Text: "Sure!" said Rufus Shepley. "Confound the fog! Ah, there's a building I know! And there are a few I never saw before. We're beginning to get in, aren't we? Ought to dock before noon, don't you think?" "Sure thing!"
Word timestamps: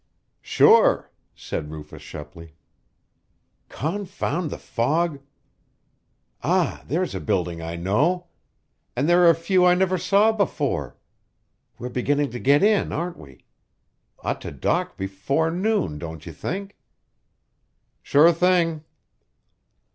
"Sure!" 0.41 1.11
said 1.35 1.69
Rufus 1.69 2.01
Shepley. 2.01 2.55
"Confound 3.69 4.49
the 4.49 4.57
fog! 4.57 5.19
Ah, 6.41 6.81
there's 6.87 7.13
a 7.13 7.19
building 7.19 7.61
I 7.61 7.75
know! 7.75 8.25
And 8.95 9.07
there 9.07 9.21
are 9.27 9.29
a 9.29 9.35
few 9.35 9.63
I 9.63 9.75
never 9.75 9.99
saw 9.99 10.31
before. 10.31 10.97
We're 11.77 11.89
beginning 11.89 12.31
to 12.31 12.39
get 12.39 12.63
in, 12.63 12.91
aren't 12.91 13.17
we? 13.17 13.45
Ought 14.23 14.41
to 14.41 14.49
dock 14.51 14.97
before 14.97 15.51
noon, 15.51 15.99
don't 15.99 16.25
you 16.25 16.33
think?" 16.33 16.77
"Sure 18.01 18.33
thing!" 18.33 18.83